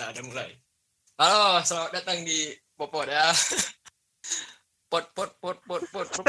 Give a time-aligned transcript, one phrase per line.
[0.00, 0.48] Nah, udah mulai.
[1.20, 3.28] Halo, selamat datang di Popot ya.
[4.88, 6.08] Pot pot pot pot pot.
[6.08, 6.26] pot.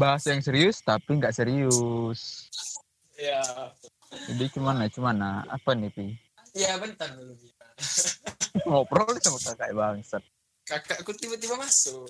[0.00, 2.48] bahasa yang serius tapi nggak serius
[3.14, 3.44] ya.
[4.32, 6.16] jadi gimana gimana apa nih pi
[6.52, 7.32] Ya, bentar dulu.
[8.64, 10.24] Ngobrol sama kakak bangsat
[10.64, 12.08] Kakakku tiba-tiba masuk.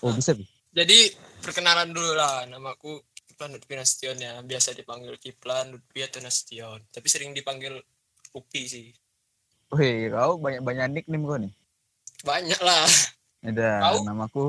[0.00, 1.12] oh bisa pi Jadi
[1.44, 2.96] perkenalan dulu lah, namaku
[3.28, 4.40] Kiplan Lutfi Nasution ya.
[4.40, 6.80] Biasa dipanggil Kiplan Lutfi atau Nasution.
[6.88, 7.76] Tapi sering dipanggil
[8.32, 8.88] Upi sih.
[9.72, 11.52] Wih, kau banyak banyak nickname kau nih
[12.22, 12.84] Banyak lah.
[13.40, 14.04] ada Kau?
[14.04, 14.44] namaku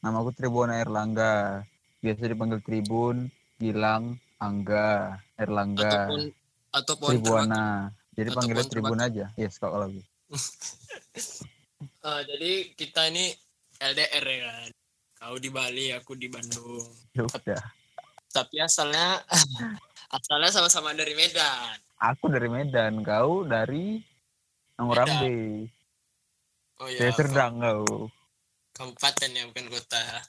[0.00, 1.66] namaku Tribun Erlangga
[1.98, 3.26] biasa dipanggil Tribun
[3.58, 6.20] Gilang Angga Erlangga Ataupun
[6.70, 7.18] atau pohon termaki.
[7.18, 7.64] Tribuana
[8.14, 10.00] jadi panggilnya Tribun aja yes kok lagi
[11.78, 13.30] Eh, jadi kita ini
[13.78, 14.70] LDR ya kan.
[15.18, 16.86] Kau di Bali, aku di Bandung.
[17.10, 17.62] ya udah
[18.30, 19.18] Tapi asalnya
[20.16, 21.74] asalnya sama-sama dari Medan.
[21.98, 23.98] aku dari Medan kau dari
[24.78, 25.66] Nongrambe
[26.78, 27.10] Oh iya.
[27.10, 28.06] Serdang kau
[28.70, 30.22] Kabupaten ya, bukan kota.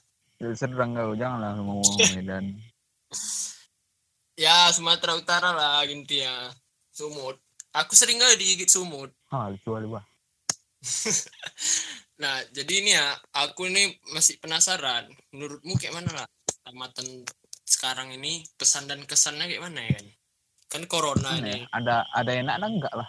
[0.58, 1.86] Serdang kau janganlah ngomong
[2.18, 2.58] Medan
[4.34, 6.48] Ya, Sumatera Utara lah intinya.
[6.90, 7.36] Sumut.
[7.70, 9.12] Aku sering kali digigit sumut.
[9.30, 10.02] ah lucu kali bah
[12.20, 15.08] Nah, jadi ini ya, aku ini masih penasaran.
[15.32, 16.26] Menurutmu kayak mana lah
[16.60, 17.24] tamatan
[17.64, 20.06] sekarang ini pesan dan kesannya kayak mana ya kan?
[20.68, 21.64] Kan corona Gimana ya?
[21.72, 23.08] ada ada enak ada enggak lah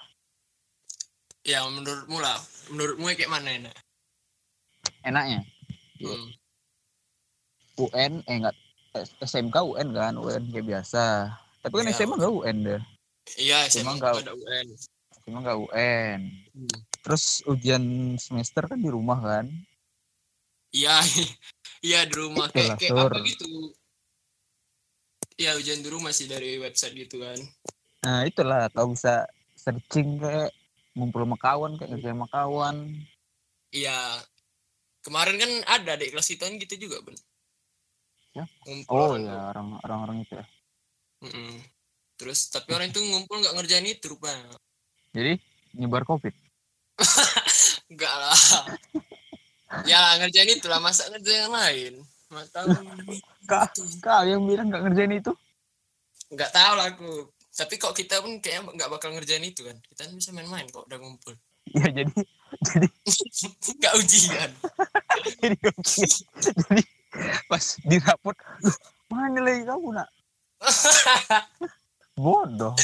[1.44, 3.76] Ya menurutmu lah, menurutmu kayak mana enak?
[5.04, 5.44] enaknya.
[6.00, 6.28] Hmm.
[7.78, 8.56] UN eh enggak
[9.20, 12.00] SMK UN kan UN kayak biasa tapi kan Iya.
[12.00, 12.82] SMA enggak UN deh
[13.36, 14.68] Iya, SMA nggak- ada UN.
[15.20, 16.20] SMA enggak UN
[16.56, 16.80] Hmm.
[17.02, 17.82] Terus ujian
[18.18, 19.46] semester kan di rumah kan
[20.72, 21.04] Iya,
[21.84, 23.76] iya di rumah kayak, kayak apa gitu.
[25.36, 27.36] Iya ujian di rumah sih dari website gitu kan.
[28.02, 30.50] nah itulah kau bisa searching kayak
[30.94, 32.78] ngumpul sama kawan kayak ngerjain sama kawan
[33.70, 34.00] Iya.
[35.02, 37.18] Kemarin kan ada di kelas kita kan gitu juga, Ben.
[38.32, 38.46] Ya?
[38.64, 39.44] Ngumpul oh orang ya tuh.
[39.52, 40.46] orang orang orang itu ya
[41.22, 41.52] Mm-mm.
[42.16, 44.56] Terus tapi orang itu ngumpul nggak ngerjain itu rupanya.
[45.12, 45.36] jadi
[45.74, 46.32] nyebar covid
[47.92, 48.38] Enggak lah.
[49.88, 51.94] ya ngerjain itu lah, masa ngerjain yang lain.
[52.32, 52.68] Nggak tahu.
[54.00, 55.32] kak yang bilang nggak ngerjain itu
[56.32, 57.12] Nggak tahu lah aku.
[57.52, 59.76] Tapi kok kita pun kayaknya nggak bakal ngerjain itu kan.
[59.84, 61.36] Kita kan bisa main-main kok udah ngumpul.
[61.72, 62.14] ya jadi
[62.64, 62.88] jadi
[63.80, 64.50] Nggak ujian.
[65.44, 66.24] jadi ujian.
[66.68, 66.84] jadi
[67.52, 68.78] pas di rapot "Loh,
[69.12, 70.08] mana lagi kamu nak
[72.16, 72.76] bodoh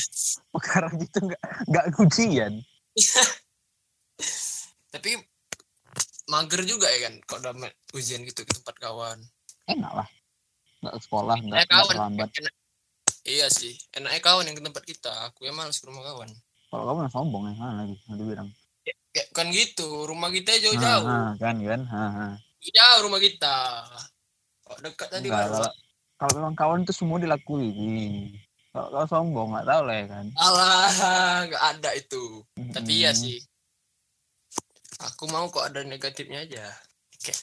[0.51, 2.53] perkara gitu nggak nggak ujian
[4.97, 5.13] Tapi
[6.27, 9.17] mager juga ya kan kalau udah ujian gitu ke tempat kawan.
[9.67, 10.07] enak lah
[10.79, 11.93] nggak ke sekolah nggak Eh kawan.
[11.93, 12.57] terlambat enak-
[13.21, 15.11] Iya sih, enaknya kawan yang ke tempat kita.
[15.27, 16.31] Aku yang males ke rumah kawan.
[16.67, 18.49] kalau kamu yang sombong ya mana lagi nanti bilang
[18.83, 21.05] Kayak kan gitu, rumah kita jauh-jauh.
[21.05, 22.33] Ah, ah, kan kan ah, ah.
[22.61, 23.83] Jauh rumah kita.
[24.63, 25.69] Kok dekat tadi Enggak, kalau
[26.15, 27.71] kalau memang kawan itu semua dilakui
[28.69, 30.91] kalau kalau sombong nggak tahu lah ya kan Alah,
[31.45, 32.23] nggak ada itu.
[32.69, 33.19] Tapi iya Hmm.
[33.19, 33.37] sih.
[34.99, 36.65] Aku mau kok ada negatifnya aja.
[37.17, 37.41] Kayak.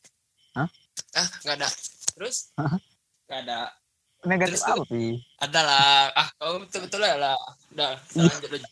[0.54, 0.68] Hah?
[1.14, 1.68] Ah, nggak ada.
[2.14, 2.50] Terus?
[3.26, 3.60] Nggak ada.
[4.24, 6.02] negatif Terus- apa sih Ada lah.
[6.12, 7.38] Ah, kau betul-betul ya lah.
[7.70, 8.68] Udah, kita lanjut aja.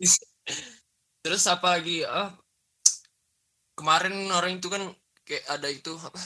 [1.22, 2.02] Terus apa lagi?
[2.02, 2.32] Ah,
[3.74, 4.82] kemarin orang itu kan
[5.22, 6.18] kayak ada itu apa?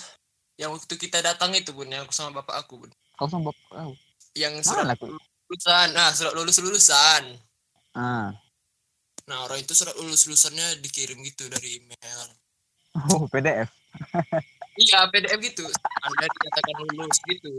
[0.56, 2.90] Yang waktu kita datang itu bun, yang aku sama bapak aku bun.
[3.12, 3.92] kau sama bapak kau
[4.32, 7.22] Yang surat aku lulusan, nah surat lulus lulusan.
[7.92, 8.30] ah
[9.28, 12.20] Nah orang itu surat lulus lulusannya dikirim gitu dari email.
[13.12, 13.70] oh PDF
[14.74, 15.64] Iya PDF gitu.
[16.02, 17.50] Anda dikatakan lulus gitu.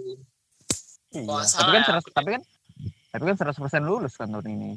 [1.13, 1.85] iya tapi kan ya?
[1.85, 2.41] seratus tapi kan
[3.13, 4.71] tapi kan seratus persen lulus kan tahun ini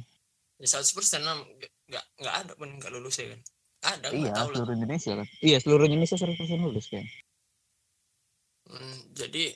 [0.56, 1.36] Ya seratus persen lah
[1.88, 3.40] nggak nggak ada pun nggak lulus ya kan.
[3.86, 4.54] Ada iya tahu lah.
[4.56, 7.06] seluruh Indonesia kan iya seluruh Indonesia seratus persen lulus kan
[8.66, 9.54] Hmm, jadi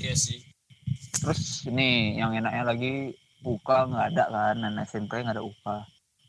[0.00, 0.40] ya sih.
[1.20, 3.12] terus ini yang enaknya lagi
[3.44, 5.66] UK nggak ada kan dan SMP nggak ada UK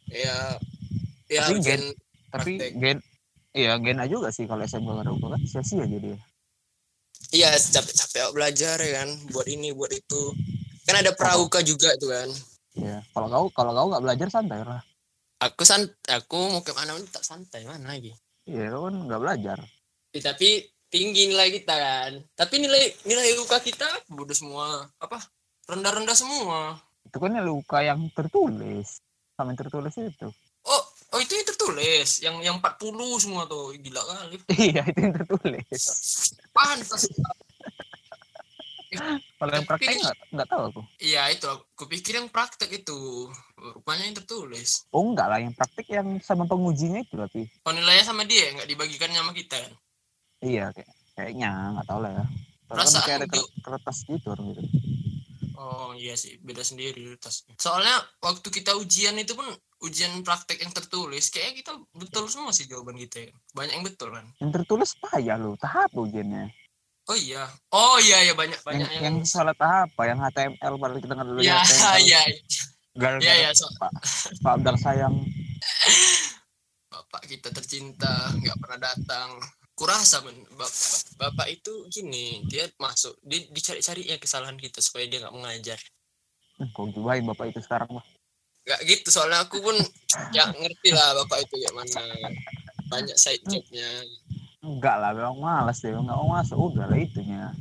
[0.09, 0.57] Ya
[1.25, 1.81] ya Tapi ujian
[2.29, 2.71] tapi Praktek.
[2.77, 2.97] gen
[3.51, 6.13] iya gena juga sih kalau SMP nggak ada kan sia-sia jadi
[7.31, 10.33] iya capek-capek belajar ya kan buat ini buat itu.
[10.83, 12.29] Kan ada pramuka juga tuh kan.
[12.73, 14.81] ya kalau kau kalau kau nggak belajar santai lah
[15.39, 18.13] Aku sant aku mau ke mana pun tak santai mana lagi.
[18.43, 19.57] iya kau kan nggak belajar
[20.09, 22.11] Eh, tapi tinggi nilai kita kan.
[22.33, 24.89] Tapi nilai nilai UK kita bodoh semua.
[24.97, 25.21] Apa?
[25.65, 26.81] Rendah-rendah semua.
[26.99, 29.01] itu kan luka yang tertulis
[29.39, 30.27] sama yang tertulis itu
[30.61, 30.83] Oh,
[31.15, 32.19] oh itu yang tertulis.
[32.19, 32.83] Yang yang 40
[33.17, 33.71] semua tuh.
[33.73, 34.37] Gila kali.
[34.69, 35.79] iya itu yang tertulis
[36.51, 37.07] Pantas.
[39.37, 40.81] Kalau yang praktek nggak nggak tahu aku.
[40.97, 45.85] iya itu aku pikir yang praktek itu rupanya yang tertulis Oh enggak lah, yang praktek
[45.87, 47.45] yang sama pengujinya itu berarti.
[47.63, 49.73] oh nilainya sama dia nggak dibagikan sama kita kan
[50.41, 52.25] Iya, kayak kayaknya nggak tahu lah ya.
[52.25, 53.27] Kan Perasaan kayak ada
[53.61, 54.61] kertas gitu orang gitu.
[55.59, 57.51] Oh iya sih, beda sendiri tasnya.
[57.59, 59.43] Soalnya waktu kita ujian itu pun
[59.83, 63.27] ujian praktek yang tertulis, kayak kita betul semua sih jawaban kita.
[63.27, 63.31] ya.
[63.51, 64.23] Banyak yang betul kan.
[64.39, 66.47] Yang tertulis payah loh, tahap ujiannya.
[67.11, 67.43] Oh iya.
[67.75, 70.03] Oh iya ya banyak Yang, banyak yang salah tahap apa?
[70.07, 71.57] Yang HTML padahal kita nggak dulu Ya
[71.99, 72.21] iya
[72.93, 73.91] Gara-gara iya iya so, Pak,
[74.45, 75.15] Pak Abdal sayang.
[76.93, 79.41] bapak kita tercinta nggak pernah datang.
[79.79, 80.75] Kurasa men, bapak,
[81.15, 85.79] bapak itu gini, dia masuk, dia dicari-cari ya kesalahan kita supaya dia nggak mengajar.
[86.59, 88.03] Hmm, kok gibain bapak itu sekarang mah.
[88.67, 89.79] Gak gitu, soalnya aku pun
[90.35, 92.03] ya ngerti lah bapak itu kayak mana.
[92.91, 93.87] Banyak side jobnya.
[94.59, 95.95] Enggak lah, memang malas deh.
[95.95, 97.55] Enggak mau masuk, udah lah itunya.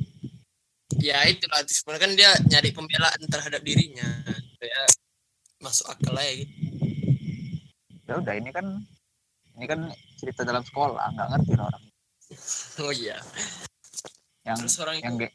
[0.99, 4.09] ya itulah sebenarnya kan dia nyari pembelaan terhadap dirinya
[4.59, 4.83] ya
[5.63, 6.51] masuk akal aja gitu
[8.09, 8.65] Ya udah, ini kan
[9.53, 9.85] ini kan
[10.17, 11.83] cerita dalam sekolah, nggak ngerti lah orang.
[12.85, 13.17] oh iya
[14.47, 15.27] Yang terus orang yang itu ge,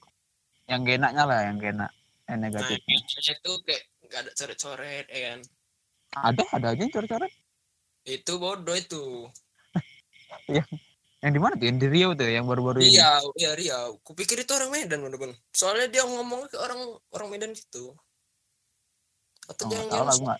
[0.64, 1.90] yang genaknya lah, yang genak,
[2.24, 2.78] yang nah, negatif.
[2.82, 5.40] kayaknya itu kayak nggak ada coret-coret ya kan
[6.14, 7.32] Ada, ada aja yang coret-coret.
[8.04, 9.04] itu bodoh itu
[11.24, 11.64] Yang di mana tuh?
[11.64, 13.00] Yang di Riau tuh, yang baru-baru ini.
[13.00, 16.80] iya iya Riau kupikir itu orang Medan bener-bener soalnya dia ngomong ke orang
[17.16, 17.96] orang Medan gitu
[19.48, 20.38] atau Oh, jangan nggak tahu lah, nggak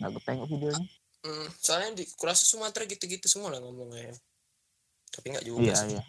[0.00, 0.86] nggak ketengok videonya.
[1.22, 4.14] hmm, soalnya di kurasa Sumatera gitu-gitu semua lah ngomongnya
[5.14, 5.90] tapi nggak juga Iya, sih.
[5.94, 6.02] iya.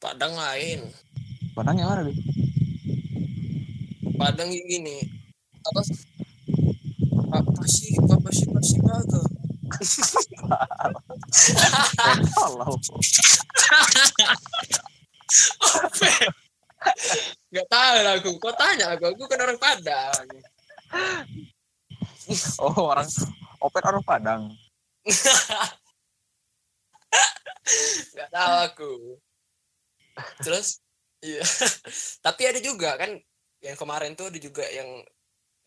[0.00, 0.80] Padang lain.
[1.52, 2.16] Padahal yang mana deh?
[4.16, 4.96] Padang kayak gini
[5.60, 5.80] apa
[7.36, 9.20] apa sih apa sih apa sih baga
[12.40, 12.68] Allah.
[17.52, 18.30] nggak tahu lah aku.
[18.40, 19.12] Kau tanya aku?
[19.12, 20.24] Aku kan orang Padang.
[22.56, 23.08] Oh, orang
[23.60, 24.42] Opet orang Padang.
[28.16, 29.20] nggak tahu aku
[30.40, 30.80] terus
[31.20, 31.40] iya
[32.26, 33.12] tapi ada juga kan
[33.60, 34.88] yang kemarin tuh ada juga yang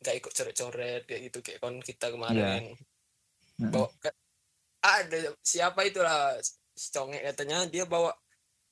[0.01, 2.73] nggak ikut coret-coret kayak gitu kayak kon kita kemarin
[3.57, 3.71] Mm-mm.
[3.71, 4.17] bawa ke-
[4.83, 6.35] ada siapa itulah
[6.73, 8.11] si congek katanya dia bawa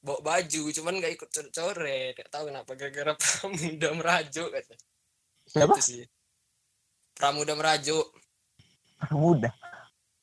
[0.01, 4.75] bawa baju cuman nggak ikut coret-coret nggak tahu kenapa gara-gara pramuda merajuk kata
[5.47, 5.73] Siapa?
[5.73, 6.03] itu sih
[7.13, 8.07] pramuda merajuk
[9.09, 9.49] Muda.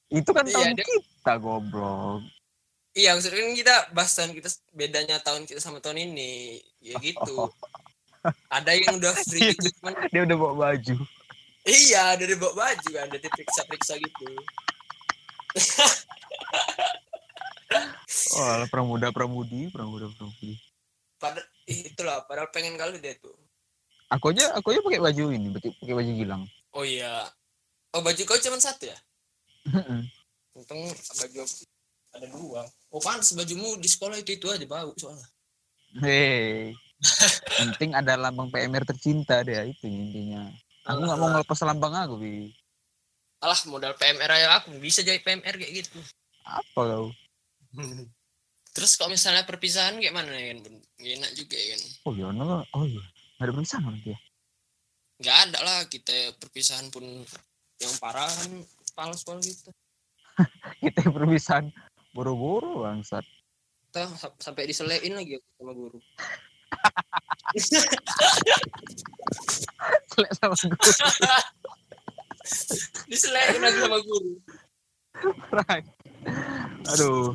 [0.07, 2.23] Itu kan Iya, tahun dia- kita goblok.
[2.99, 6.59] Iya maksudnya kan kita bahas tahun kita bedanya tahun kita sama tahun ini.
[6.83, 7.47] Ya gitu.
[8.51, 10.97] Ada yang udah free gitu cuman Dia udah bawa baju.
[11.69, 14.27] iya ada di bawa baju kan ada diperiksa-periksa gitu.
[18.39, 20.57] Oh, pramuda pramudi, pramuda pramudi.
[21.21, 23.35] pada ih, itulah padahal pengen kali dia tuh.
[24.09, 26.43] Aku aja aku aja pakai baju ini, pakai pakai baju gilang.
[26.73, 27.29] oh iya.
[27.93, 28.99] Oh baju kau cuma satu ya?
[30.57, 31.55] Untung baju aku
[32.15, 32.63] ada dua
[32.93, 35.27] oh pantas bajumu di sekolah itu itu aja bau soalnya
[36.05, 36.77] Hei.
[37.59, 40.53] Penting ada lambang PMR tercinta deh itu intinya.
[40.85, 42.53] Aku nggak mau ngelepas lambang aku, Bi.
[43.41, 45.97] alah modal PMR aja aku bisa jadi PMR kayak gitu
[46.45, 47.09] Apa kau?
[48.77, 50.59] terus kalau misalnya perpisahan kayak mana ya kan
[51.01, 52.61] enak juga ya kan Oh iya, no.
[52.75, 53.01] oh iya.
[53.39, 54.19] Nggak ada perpisahan nanti ya.
[55.19, 57.05] nggak ada lah kita perpisahan pun
[57.81, 58.53] yang parah kan
[58.93, 59.71] kepala sekolah gitu
[60.85, 61.71] Kita perpisahan
[62.19, 63.23] boro-boro bangsat.
[63.95, 65.99] sa- sampai diselein lagi aku sama guru
[70.11, 70.75] Selek sama gue.
[73.11, 74.35] diselein lagi sama guru
[75.51, 75.83] Right.
[76.95, 77.35] Aduh.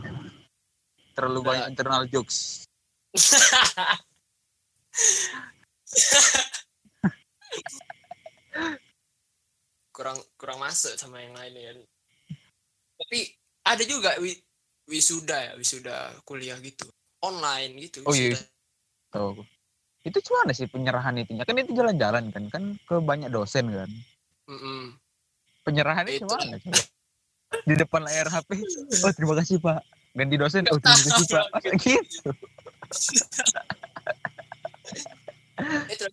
[1.15, 1.47] Terlalu Udah.
[1.47, 2.63] banyak internal jokes.
[9.93, 11.71] kurang kurang masuk sama yang lain ya
[12.97, 13.29] tapi
[13.63, 14.17] ada juga
[14.83, 16.85] wisuda ya wisuda kuliah gitu
[17.23, 18.35] online gitu Oh, iya.
[19.09, 19.43] Tahu aku.
[20.03, 21.47] Itu gimana sih penyerahan itunya?
[21.47, 23.87] Kan itu jalan-jalan kan, kan ke banyak dosen kan.
[24.51, 24.99] Mm-mm.
[25.63, 26.59] Penyerahannya Itu gimana?
[27.63, 28.59] Di depan layar HP.
[29.07, 29.79] Oh terima kasih Pak.
[30.11, 30.67] Ganti dosen.
[30.67, 31.45] Oh terima kasih Pak.
[31.55, 32.29] Masa gitu.
[35.87, 36.05] itu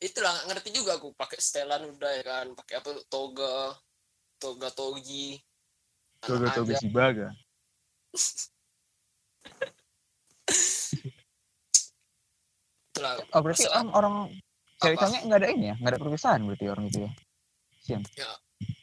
[0.00, 3.74] itulah nggak ngerti juga aku pakai setelan udah ya kan pakai apa toga
[4.38, 5.40] toga togi
[6.24, 6.80] Tuh Anak tuh aja.
[6.80, 7.28] si baga.
[12.96, 14.14] Itulah Oh berarti orang orang
[14.80, 15.76] cewek nggak ada ini ya?
[15.76, 17.10] Nggak ada perpisahan berarti orang itu ya?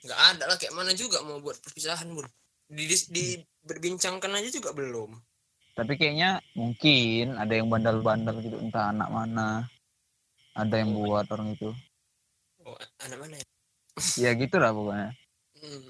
[0.06, 0.58] nggak ada lah.
[0.62, 2.28] Kayak mana juga mau buat perpisahan bun?
[2.70, 5.16] Di, di, di- berbincangkan aja juga belum.
[5.74, 9.66] Tapi kayaknya mungkin ada yang bandal-bandal gitu entah anak mana.
[10.54, 11.74] ada yang buat orang itu.
[12.62, 13.46] Oh anak mana ya?
[14.22, 15.10] Ya gitu lah pokoknya.
[15.58, 15.90] Hmm.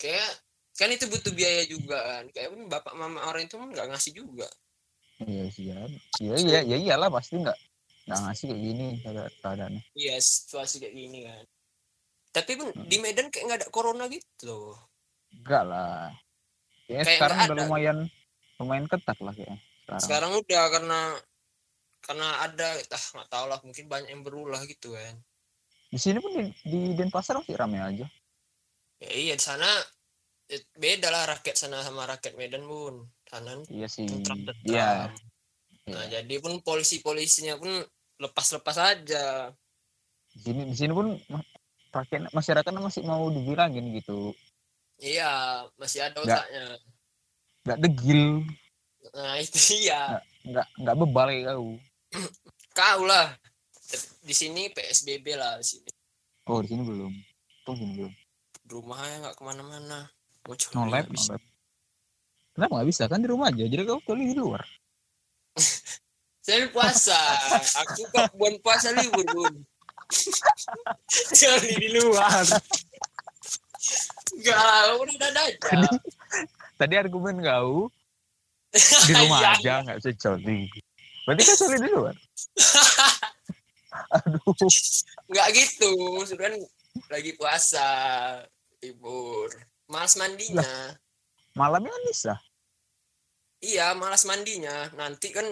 [0.00, 0.39] kayak
[0.80, 2.24] kan itu butuh biaya juga kan.
[2.32, 4.48] Kayak pun bapak mama orang itu kan nggak ngasih juga.
[5.20, 5.76] Iya sih ya
[6.16, 7.58] iya iya ya iyalah pasti nggak
[8.08, 9.82] nggak ngasih kayak gini keada- keadaannya.
[9.92, 11.44] Iya situasi kayak gini kan.
[12.32, 12.88] Tapi pun Hmm.
[12.88, 14.80] di Medan kayak nggak ada corona gitu loh.
[15.36, 16.08] Enggak lah.
[16.88, 17.60] Ya Kayak sekarang udah ada.
[17.60, 17.98] lumayan
[18.56, 21.00] lumayan ketat lah kayaknya sekarang, sekarang udah karena
[22.00, 25.14] karena ada ah nggak tahu lah mungkin banyak yang berulah gitu kan.
[25.90, 28.06] Di sini pun di, di Denpasar masih ramai aja.
[29.00, 29.66] Ya iya di sana
[30.74, 33.06] beda lah rakyat sana sama rakyat Medan pun.
[33.30, 34.06] Sana iya sih.
[34.10, 35.10] tentram iya.
[35.90, 36.20] Nah iya.
[36.20, 37.70] jadi pun polisi polisinya pun
[38.18, 39.54] lepas-lepas aja.
[40.34, 41.14] Di sini di sini pun
[41.94, 44.34] rakyat masyarakat masih mau dibilangin gitu.
[44.98, 46.64] Iya masih ada otaknya.
[47.66, 48.22] Nggak degil.
[49.14, 50.18] Nah itu iya.
[50.42, 51.70] Nggak nggak bebal kayak kau.
[52.70, 53.34] Kau lah.
[54.22, 55.90] Di sini PSBB lah di sini.
[56.46, 57.12] Oh di sini belum.
[57.66, 58.12] Tuh sini belum.
[58.70, 60.06] Rumahnya nggak ke mana-mana
[60.44, 61.32] cari no lab nggak no bisa.
[61.34, 61.42] lab.
[62.50, 63.02] Kenapa nggak bisa?
[63.06, 63.64] Kan di rumah aja.
[63.64, 64.62] Jadi kau kuliah di luar.
[66.46, 67.18] Saya puasa.
[67.84, 69.54] Aku kok bukan puasa libur bun.
[71.38, 72.42] Cari di luar.
[74.30, 74.58] Enggak
[74.98, 75.88] udah ada aja.
[76.76, 77.86] Tadi argumen kau
[79.04, 79.50] di rumah Iya.
[79.58, 80.70] aja nggak bisa coli
[81.26, 82.14] berarti kau coli di luar?
[84.16, 84.54] Aduh.
[85.30, 85.92] Nggak gitu.
[86.34, 86.52] Kan
[87.10, 87.86] lagi puasa
[88.80, 89.50] libur
[89.90, 90.94] malas mandinya.
[91.58, 92.34] Malamnya kan bisa?
[93.60, 94.88] Iya malas mandinya.
[94.94, 95.44] Nanti kan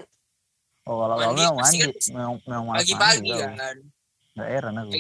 [0.88, 3.52] oh kalau Mandi memang mandi kan memang memang pagi-pagi kau.
[3.59, 3.76] kan.
[4.38, 4.92] nggak heran aku.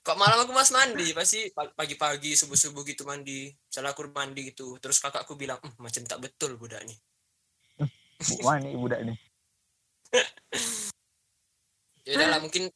[0.00, 1.12] Kok malam aku mas mandi?
[1.12, 3.52] Pasti pa- pagi-pagi subuh-subuh gitu mandi.
[3.52, 6.98] Misalnya aku mandi gitu terus kakakku bilang "Hmm, macam tak betul budak nih
[8.44, 9.16] wah ini budak nih
[12.10, 12.66] ya lah mungkin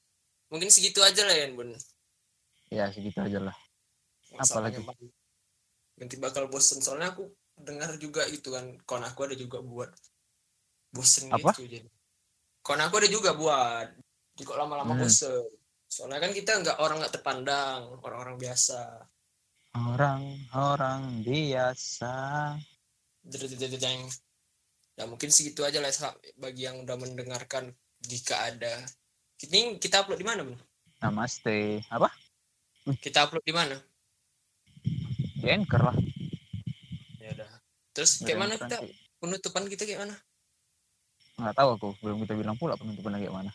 [0.46, 1.74] mungkin segitu aja lah ya bun.
[2.70, 3.56] Ya segitu aja lah
[4.34, 5.08] Masalahnya Apalagi?
[5.94, 9.94] nanti bakal bosen soalnya aku dengar juga gitu kan kawan aku ada juga buat
[10.90, 11.54] bosen Apa?
[11.54, 11.86] gitu jadi
[12.66, 13.94] kawan aku ada juga buat
[14.34, 15.02] kok lama-lama Hmm.
[15.06, 15.46] bosen
[15.86, 19.06] soalnya kan kita nggak orang nggak terpandang orang-orang biasa
[19.74, 22.14] orang-orang biasa
[23.78, 24.06] Jeng.
[24.94, 25.90] Ya mungkin segitu aja lah
[26.38, 28.84] bagi yang udah mendengarkan jika ada.
[29.42, 30.54] Ini kita upload di mana, Bun?
[31.02, 32.08] namaste apa
[33.02, 33.76] Kita upload di mana?
[35.44, 35.96] Di anchor lah
[37.20, 37.50] Ya udah.
[37.92, 38.78] Terus kayak mana kita
[39.20, 40.16] penutupan kita kayak mana?
[41.34, 43.52] nggak tahu aku belum kita bilang pula penutupannya kayak mana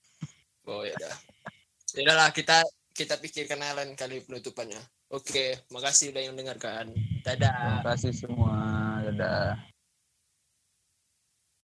[0.70, 1.14] Oh ya udah.
[1.94, 2.62] Ya udah lah kita
[2.96, 4.80] kita pikirkan lain kali penutupannya.
[5.12, 6.90] Oke, makasih udah yang mendengarkan.
[7.22, 7.82] Dadah.
[7.82, 8.56] terima kasih semua
[9.06, 9.75] dadah